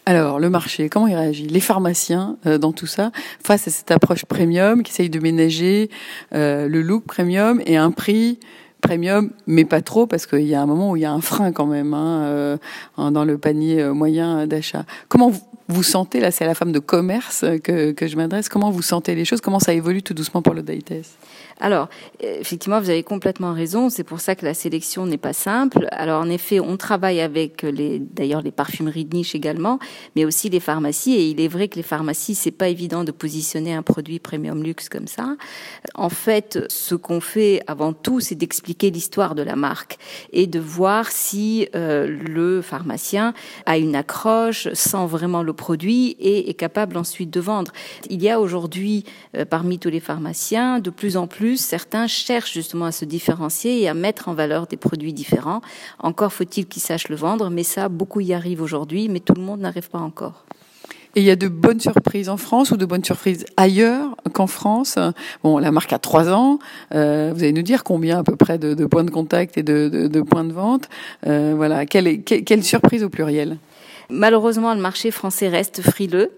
Alors, 0.06 0.38
le 0.38 0.48
marché, 0.48 0.88
comment 0.88 1.08
il 1.08 1.16
réagit? 1.16 1.48
Les 1.48 1.58
pharmaciens, 1.58 2.36
euh, 2.46 2.58
dans 2.58 2.70
tout 2.70 2.86
ça, 2.86 3.10
face 3.42 3.66
à 3.66 3.72
cette 3.72 3.90
approche 3.90 4.24
premium 4.24 4.84
qui 4.84 4.92
essaye 4.92 5.10
de 5.10 5.18
ménager 5.18 5.90
euh, 6.32 6.68
le 6.68 6.80
look 6.80 7.04
premium 7.06 7.60
et 7.66 7.76
un 7.76 7.90
prix 7.90 8.38
premium, 8.80 9.32
mais 9.48 9.64
pas 9.64 9.80
trop, 9.80 10.06
parce 10.06 10.26
qu'il 10.26 10.46
y 10.46 10.54
a 10.54 10.62
un 10.62 10.66
moment 10.66 10.92
où 10.92 10.96
il 10.96 11.02
y 11.02 11.06
a 11.06 11.12
un 11.12 11.20
frein 11.20 11.50
quand 11.50 11.66
même 11.66 11.92
hein, 11.92 12.22
euh, 12.26 12.56
dans 12.96 13.24
le 13.24 13.36
panier 13.36 13.84
moyen 13.88 14.46
d'achat. 14.46 14.84
Comment 15.08 15.32
vous, 15.66 15.82
sentez, 15.82 16.20
là 16.20 16.30
c'est 16.30 16.44
à 16.44 16.46
la 16.46 16.54
femme 16.54 16.70
de 16.70 16.78
commerce 16.78 17.44
que, 17.64 17.90
que 17.90 18.06
je 18.06 18.16
m'adresse, 18.16 18.48
comment 18.48 18.70
vous 18.70 18.82
sentez 18.82 19.16
les 19.16 19.24
choses? 19.24 19.40
Comment 19.40 19.58
ça 19.58 19.74
évolue 19.74 20.04
tout 20.04 20.14
doucement 20.14 20.40
pour 20.40 20.54
le 20.54 20.62
Daites 20.62 21.18
alors, 21.60 21.88
effectivement, 22.20 22.80
vous 22.80 22.90
avez 22.90 23.02
complètement 23.02 23.52
raison. 23.52 23.90
C'est 23.90 24.04
pour 24.04 24.20
ça 24.20 24.34
que 24.34 24.44
la 24.44 24.54
sélection 24.54 25.06
n'est 25.06 25.18
pas 25.18 25.32
simple. 25.32 25.88
Alors, 25.90 26.22
en 26.22 26.30
effet, 26.30 26.60
on 26.60 26.76
travaille 26.76 27.20
avec 27.20 27.62
les, 27.62 27.98
d'ailleurs, 27.98 28.42
les 28.42 28.52
parfumeries 28.52 29.04
de 29.04 29.16
niche 29.16 29.34
également, 29.34 29.78
mais 30.14 30.24
aussi 30.24 30.48
les 30.48 30.60
pharmacies. 30.60 31.14
Et 31.14 31.28
il 31.30 31.40
est 31.40 31.48
vrai 31.48 31.68
que 31.68 31.76
les 31.76 31.82
pharmacies, 31.82 32.34
c'est 32.34 32.52
pas 32.52 32.68
évident 32.68 33.02
de 33.02 33.10
positionner 33.10 33.74
un 33.74 33.82
produit 33.82 34.20
premium 34.20 34.62
luxe 34.62 34.88
comme 34.88 35.08
ça. 35.08 35.36
En 35.94 36.10
fait, 36.10 36.60
ce 36.68 36.94
qu'on 36.94 37.20
fait 37.20 37.62
avant 37.66 37.92
tout, 37.92 38.20
c'est 38.20 38.36
d'expliquer 38.36 38.90
l'histoire 38.90 39.34
de 39.34 39.42
la 39.42 39.56
marque 39.56 39.98
et 40.32 40.46
de 40.46 40.60
voir 40.60 41.10
si 41.10 41.68
euh, 41.74 42.06
le 42.06 42.62
pharmacien 42.62 43.34
a 43.66 43.78
une 43.78 43.96
accroche, 43.96 44.68
sent 44.74 45.06
vraiment 45.06 45.42
le 45.42 45.52
produit 45.52 46.16
et 46.20 46.50
est 46.50 46.54
capable 46.54 46.96
ensuite 46.96 47.30
de 47.30 47.40
vendre. 47.40 47.72
Il 48.10 48.22
y 48.22 48.30
a 48.30 48.40
aujourd'hui, 48.40 49.04
euh, 49.36 49.44
parmi 49.44 49.78
tous 49.78 49.90
les 49.90 50.00
pharmaciens, 50.00 50.78
de 50.78 50.90
plus 50.90 51.16
en 51.16 51.26
plus 51.26 51.47
certains 51.56 52.06
cherchent 52.06 52.52
justement 52.52 52.86
à 52.86 52.92
se 52.92 53.04
différencier 53.04 53.82
et 53.82 53.88
à 53.88 53.94
mettre 53.94 54.28
en 54.28 54.34
valeur 54.34 54.66
des 54.66 54.76
produits 54.76 55.12
différents. 55.12 55.60
Encore 55.98 56.32
faut-il 56.32 56.66
qu'ils 56.66 56.82
sachent 56.82 57.08
le 57.08 57.16
vendre, 57.16 57.50
mais 57.50 57.62
ça, 57.62 57.88
beaucoup 57.88 58.20
y 58.20 58.32
arrivent 58.32 58.62
aujourd'hui, 58.62 59.08
mais 59.08 59.20
tout 59.20 59.34
le 59.34 59.42
monde 59.42 59.60
n'arrive 59.60 59.88
pas 59.90 59.98
encore. 59.98 60.44
Et 61.16 61.20
il 61.20 61.24
y 61.24 61.30
a 61.30 61.36
de 61.36 61.48
bonnes 61.48 61.80
surprises 61.80 62.28
en 62.28 62.36
France 62.36 62.70
ou 62.70 62.76
de 62.76 62.84
bonnes 62.84 63.02
surprises 63.02 63.46
ailleurs 63.56 64.14
qu'en 64.34 64.46
France? 64.46 64.98
Bon, 65.42 65.58
la 65.58 65.72
marque 65.72 65.92
a 65.92 65.98
trois 65.98 66.28
ans. 66.28 66.58
Euh, 66.94 67.32
vous 67.34 67.42
allez 67.42 67.52
nous 67.52 67.62
dire 67.62 67.82
combien 67.82 68.18
à 68.18 68.22
peu 68.22 68.36
près 68.36 68.58
de, 68.58 68.86
points 68.86 69.04
de 69.04 69.10
contact 69.10 69.56
et 69.58 69.62
de, 69.62 70.20
points 70.22 70.44
de 70.44 70.52
vente. 70.52 70.88
Euh, 71.26 71.54
voilà, 71.56 71.86
quelle, 71.86 72.22
quelle 72.22 72.62
surprise 72.62 73.02
au 73.02 73.08
pluriel? 73.08 73.56
Malheureusement, 74.10 74.74
le 74.74 74.80
marché 74.80 75.10
français 75.10 75.48
reste 75.48 75.82
frileux. 75.82 76.30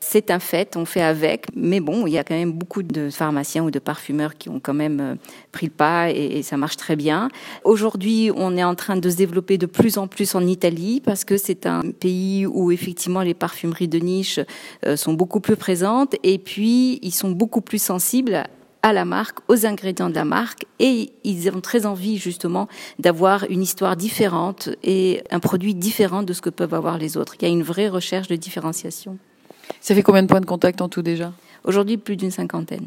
C'est 0.00 0.30
un 0.30 0.38
fait, 0.38 0.76
on 0.76 0.84
fait 0.84 1.02
avec, 1.02 1.46
mais 1.54 1.80
bon, 1.80 2.06
il 2.06 2.12
y 2.12 2.18
a 2.18 2.24
quand 2.24 2.34
même 2.34 2.52
beaucoup 2.52 2.82
de 2.82 3.10
pharmaciens 3.10 3.64
ou 3.64 3.70
de 3.70 3.78
parfumeurs 3.78 4.36
qui 4.36 4.48
ont 4.48 4.60
quand 4.60 4.74
même 4.74 5.00
euh, 5.00 5.14
pris 5.52 5.66
le 5.66 5.72
pas 5.72 6.10
et, 6.10 6.42
ça 6.42 6.56
marche 6.56 6.76
très 6.76 6.96
bien. 6.96 7.28
Aujourd'hui, 7.64 8.30
on 8.34 8.56
est 8.56 8.64
en 8.64 8.74
train 8.74 8.96
de 8.96 9.10
se 9.10 9.16
développer 9.16 9.58
de 9.58 9.66
plus 9.66 9.98
en 9.98 10.06
plus 10.06 10.34
en 10.34 10.46
Italie 10.46 11.00
parce 11.04 11.24
que 11.24 11.36
c'est 11.36 11.66
un 11.66 11.82
pays 11.90 12.46
où 12.46 12.70
effectivement 12.70 13.22
les 13.22 13.34
parfumeries 13.34 13.88
de 13.88 13.98
niche 13.98 14.40
euh, 14.86 14.96
sont 14.96 15.12
beaucoup 15.12 15.40
plus 15.40 15.56
présentes 15.56 16.14
et 16.22 16.38
puis 16.38 16.98
ils 17.02 17.14
sont 17.14 17.30
beaucoup 17.30 17.60
plus 17.60 17.82
sensibles 17.82 18.44
à 18.82 18.92
la 18.92 19.04
marque, 19.04 19.38
aux 19.48 19.66
ingrédients 19.66 20.08
de 20.08 20.14
la 20.14 20.24
marque, 20.24 20.64
et 20.78 21.12
ils 21.24 21.50
ont 21.50 21.60
très 21.60 21.86
envie 21.86 22.16
justement 22.16 22.68
d'avoir 22.98 23.44
une 23.50 23.62
histoire 23.62 23.96
différente 23.96 24.70
et 24.82 25.22
un 25.30 25.40
produit 25.40 25.74
différent 25.74 26.22
de 26.22 26.32
ce 26.32 26.40
que 26.40 26.50
peuvent 26.50 26.74
avoir 26.74 26.98
les 26.98 27.16
autres. 27.16 27.34
Il 27.40 27.42
y 27.42 27.50
a 27.50 27.52
une 27.52 27.62
vraie 27.62 27.88
recherche 27.88 28.28
de 28.28 28.36
différenciation. 28.36 29.18
Ça 29.80 29.94
fait 29.94 30.02
combien 30.02 30.22
de 30.22 30.28
points 30.28 30.40
de 30.40 30.46
contact 30.46 30.80
en 30.80 30.88
tout 30.88 31.02
déjà 31.02 31.32
Aujourd'hui, 31.64 31.96
plus 31.96 32.16
d'une 32.16 32.30
cinquantaine. 32.30 32.86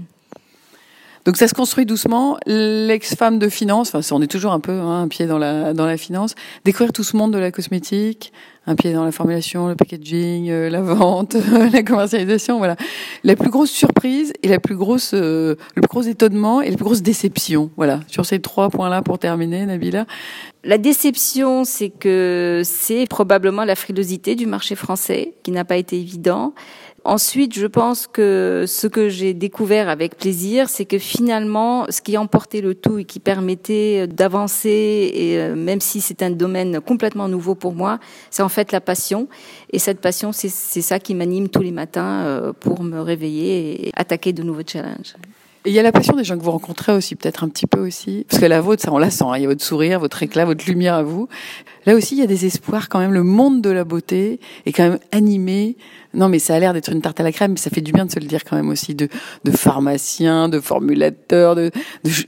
Donc 1.25 1.37
ça 1.37 1.47
se 1.47 1.53
construit 1.53 1.85
doucement. 1.85 2.37
L'ex-femme 2.47 3.37
de 3.37 3.47
finance, 3.47 3.93
enfin 3.93 4.15
on 4.15 4.21
est 4.21 4.27
toujours 4.27 4.53
un 4.53 4.59
peu 4.59 4.71
hein, 4.71 5.03
un 5.03 5.07
pied 5.07 5.27
dans 5.27 5.37
la 5.37 5.73
dans 5.73 5.85
la 5.85 5.97
finance, 5.97 6.33
découvrir 6.65 6.93
tout 6.93 7.03
ce 7.03 7.15
monde 7.15 7.31
de 7.31 7.37
la 7.37 7.51
cosmétique, 7.51 8.33
un 8.71 8.75
pied 8.75 8.93
dans 8.93 9.03
la 9.03 9.11
formulation, 9.11 9.67
le 9.67 9.75
packaging, 9.75 10.49
euh, 10.49 10.69
la 10.69 10.81
vente, 10.81 11.35
la 11.73 11.83
commercialisation, 11.83 12.57
voilà. 12.57 12.75
La 13.23 13.35
plus 13.35 13.49
grosse 13.49 13.69
surprise 13.69 14.33
et 14.41 14.47
la 14.47 14.59
plus 14.59 14.75
grosse 14.75 15.11
euh, 15.13 15.55
le 15.75 15.81
plus 15.81 15.89
gros 15.89 16.01
étonnement 16.01 16.61
et 16.61 16.69
la 16.69 16.75
plus 16.77 16.85
grosse 16.85 17.01
déception, 17.01 17.69
voilà. 17.75 17.99
Sur 18.07 18.25
ces 18.25 18.39
trois 18.39 18.69
points-là 18.69 19.01
pour 19.01 19.19
terminer, 19.19 19.65
Nabila. 19.65 20.05
La 20.63 20.77
déception, 20.77 21.63
c'est 21.65 21.89
que 21.89 22.61
c'est 22.63 23.05
probablement 23.09 23.65
la 23.65 23.75
frilosité 23.75 24.35
du 24.35 24.45
marché 24.45 24.75
français 24.75 25.33
qui 25.43 25.51
n'a 25.51 25.65
pas 25.65 25.77
été 25.77 25.97
évident. 25.97 26.53
Ensuite, 27.03 27.57
je 27.57 27.65
pense 27.65 28.05
que 28.05 28.65
ce 28.67 28.85
que 28.85 29.09
j'ai 29.09 29.33
découvert 29.33 29.89
avec 29.89 30.17
plaisir, 30.17 30.69
c'est 30.69 30.85
que 30.85 30.99
finalement, 30.99 31.87
ce 31.89 31.99
qui 31.99 32.15
emportait 32.15 32.61
le 32.61 32.75
tout 32.75 32.99
et 32.99 33.05
qui 33.05 33.19
permettait 33.19 34.05
d'avancer, 34.05 35.11
et 35.11 35.39
euh, 35.39 35.55
même 35.55 35.81
si 35.81 35.99
c'est 35.99 36.21
un 36.21 36.29
domaine 36.29 36.79
complètement 36.79 37.27
nouveau 37.27 37.55
pour 37.55 37.73
moi, 37.73 37.99
c'est 38.29 38.43
en 38.43 38.49
fait 38.49 38.60
la 38.71 38.81
passion. 38.81 39.27
Et 39.71 39.79
cette 39.79 39.99
passion, 39.99 40.31
c'est 40.31 40.49
ça 40.49 40.99
qui 40.99 41.15
m'anime 41.15 41.49
tous 41.49 41.61
les 41.61 41.71
matins 41.71 42.23
euh, 42.25 42.53
pour 42.53 42.83
me 42.83 42.99
réveiller 42.99 43.87
et 43.87 43.91
attaquer 43.95 44.33
de 44.33 44.43
nouveaux 44.43 44.63
challenges. 44.65 45.15
Il 45.63 45.73
y 45.73 45.79
a 45.79 45.83
la 45.83 45.91
passion 45.91 46.15
des 46.15 46.23
gens 46.23 46.39
que 46.39 46.43
vous 46.43 46.49
rencontrez 46.49 46.91
aussi, 46.91 47.15
peut-être 47.15 47.43
un 47.43 47.47
petit 47.47 47.67
peu 47.67 47.79
aussi. 47.79 48.25
Parce 48.27 48.41
que 48.41 48.47
la 48.47 48.61
vôtre, 48.61 48.81
ça, 48.81 48.91
on 48.91 48.97
la 48.97 49.11
sent. 49.11 49.25
Hein. 49.27 49.37
Il 49.37 49.43
y 49.43 49.45
a 49.45 49.47
votre 49.47 49.63
sourire, 49.63 49.99
votre 49.99 50.23
éclat, 50.23 50.43
votre 50.43 50.65
lumière 50.65 50.95
à 50.95 51.03
vous. 51.03 51.27
Là 51.85 51.93
aussi, 51.93 52.15
il 52.15 52.19
y 52.19 52.23
a 52.23 52.27
des 52.27 52.47
espoirs 52.47 52.89
quand 52.89 52.97
même. 52.97 53.13
Le 53.13 53.21
monde 53.21 53.61
de 53.61 53.69
la 53.69 53.83
beauté 53.83 54.39
est 54.65 54.71
quand 54.71 54.89
même 54.89 54.99
animé. 55.11 55.77
Non, 56.15 56.29
mais 56.29 56.39
ça 56.39 56.55
a 56.55 56.59
l'air 56.59 56.73
d'être 56.73 56.91
une 56.91 57.01
tarte 57.01 57.19
à 57.19 57.23
la 57.23 57.31
crème, 57.31 57.51
mais 57.51 57.57
ça 57.59 57.69
fait 57.69 57.81
du 57.81 57.91
bien 57.91 58.07
de 58.07 58.11
se 58.11 58.19
le 58.19 58.25
dire 58.25 58.43
quand 58.43 58.55
même 58.55 58.69
aussi, 58.69 58.95
de, 58.95 59.07
pharmaciens, 59.55 60.49
de 60.49 60.59
formulateurs, 60.59 61.55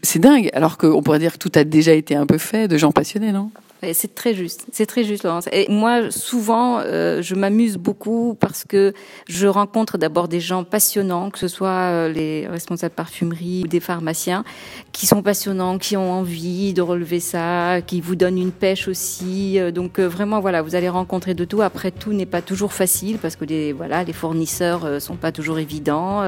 c'est 0.03 0.19
dingue. 0.19 0.51
Alors 0.53 0.77
qu'on 0.77 1.01
pourrait 1.01 1.19
dire 1.19 1.33
que 1.33 1.39
tout 1.39 1.51
a 1.55 1.63
déjà 1.63 1.93
été 1.93 2.15
un 2.15 2.27
peu 2.27 2.37
fait, 2.37 2.67
de 2.67 2.77
gens 2.77 2.91
passionnés, 2.91 3.31
non? 3.31 3.49
C'est 3.91 4.15
très 4.15 4.33
juste, 4.33 4.65
c'est 4.71 4.85
très 4.85 5.03
juste, 5.03 5.23
Laurence. 5.23 5.49
Et 5.51 5.65
moi, 5.69 6.09
souvent, 6.11 6.79
euh, 6.79 7.21
je 7.21 7.35
m'amuse 7.35 7.77
beaucoup 7.77 8.37
parce 8.39 8.63
que 8.63 8.93
je 9.27 9.47
rencontre 9.47 9.97
d'abord 9.97 10.27
des 10.27 10.39
gens 10.39 10.63
passionnants, 10.63 11.29
que 11.29 11.39
ce 11.39 11.49
soit 11.49 11.69
euh, 11.69 12.09
les 12.09 12.47
responsables 12.47 12.95
parfumerie 12.95 13.63
ou 13.65 13.67
des 13.67 13.79
pharmaciens, 13.79 14.45
qui 14.91 15.05
sont 15.07 15.21
passionnants, 15.21 15.77
qui 15.77 15.97
ont 15.97 16.11
envie 16.11 16.73
de 16.73 16.81
relever 16.81 17.19
ça, 17.19 17.81
qui 17.85 17.99
vous 17.99 18.15
donnent 18.15 18.37
une 18.37 18.51
pêche 18.51 18.87
aussi. 18.87 19.59
Euh, 19.59 19.71
donc 19.71 19.99
vraiment, 19.99 20.39
voilà, 20.39 20.61
vous 20.61 20.75
allez 20.75 20.89
rencontrer 20.89 21.33
de 21.33 21.43
tout. 21.43 21.61
Après, 21.61 21.91
tout 21.91 22.13
n'est 22.13 22.25
pas 22.25 22.41
toujours 22.41 22.73
facile 22.73 23.17
parce 23.17 23.35
que 23.35 23.45
les 23.45 23.73
voilà, 23.73 24.03
les 24.03 24.13
fournisseurs 24.13 25.01
sont 25.01 25.15
pas 25.15 25.31
toujours 25.31 25.59
évidents, 25.59 26.21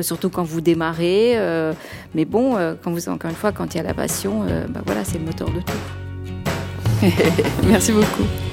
surtout 0.00 0.30
quand 0.30 0.44
vous 0.44 0.60
démarrez. 0.60 1.36
mais 2.14 2.24
bon, 2.24 2.56
quand 2.82 2.90
vous 2.90 3.08
encore 3.08 3.30
une 3.30 3.36
fois, 3.36 3.52
quand 3.52 3.74
il 3.74 3.78
y 3.78 3.80
a 3.80 3.84
la 3.84 3.94
passion, 3.94 4.44
bah 4.68 4.80
voilà, 4.86 5.04
c'est 5.04 5.18
le 5.18 5.24
moteur 5.24 5.50
de 5.50 5.60
tout. 5.60 6.07
Merci 7.68 7.92
beaucoup. 7.92 8.47